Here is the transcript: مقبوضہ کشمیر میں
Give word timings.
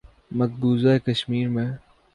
مقبوضہ 0.31 0.97
کشمیر 1.05 1.47
میں 1.47 1.69